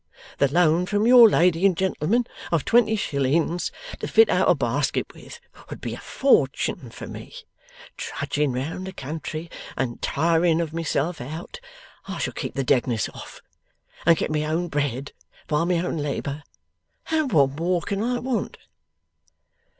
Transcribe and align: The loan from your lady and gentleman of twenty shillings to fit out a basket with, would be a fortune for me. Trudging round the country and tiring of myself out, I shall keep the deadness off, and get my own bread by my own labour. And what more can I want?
The 0.39 0.51
loan 0.51 0.87
from 0.87 1.05
your 1.05 1.29
lady 1.29 1.63
and 1.63 1.77
gentleman 1.77 2.25
of 2.51 2.65
twenty 2.65 2.95
shillings 2.95 3.71
to 3.99 4.07
fit 4.07 4.29
out 4.31 4.49
a 4.49 4.55
basket 4.55 5.05
with, 5.13 5.39
would 5.69 5.79
be 5.79 5.93
a 5.93 5.99
fortune 5.99 6.89
for 6.89 7.05
me. 7.05 7.35
Trudging 7.97 8.51
round 8.51 8.87
the 8.87 8.93
country 8.93 9.47
and 9.77 10.01
tiring 10.01 10.59
of 10.59 10.73
myself 10.73 11.21
out, 11.21 11.59
I 12.07 12.17
shall 12.17 12.33
keep 12.33 12.55
the 12.55 12.63
deadness 12.63 13.09
off, 13.09 13.41
and 14.03 14.17
get 14.17 14.31
my 14.31 14.43
own 14.45 14.69
bread 14.69 15.11
by 15.45 15.65
my 15.65 15.77
own 15.77 15.97
labour. 15.97 16.41
And 17.11 17.31
what 17.31 17.51
more 17.51 17.83
can 17.83 18.01
I 18.01 18.17
want? 18.17 18.57